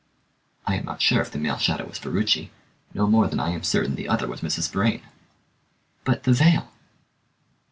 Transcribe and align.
"I 0.65 0.77
am 0.77 0.85
not 0.85 0.99
sure 0.99 1.21
if 1.21 1.29
the 1.29 1.37
male 1.37 1.59
shadow 1.59 1.85
was 1.85 1.99
Ferruci, 1.99 2.49
no 2.95 3.05
more 3.05 3.27
than 3.27 3.39
I 3.39 3.51
am 3.51 3.61
certain 3.61 3.93
the 3.93 4.09
other 4.09 4.25
was 4.27 4.41
Mrs. 4.41 4.71
Vrain." 4.71 5.03
"But 6.05 6.23
the 6.23 6.33
veil?" 6.33 6.71